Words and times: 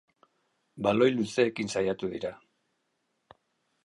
Baloi 0.85 1.09
luzeekin 1.17 1.69
saiatu 1.73 2.09
dira. 2.15 2.31